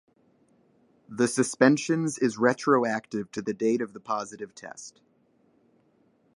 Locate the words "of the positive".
3.83-4.55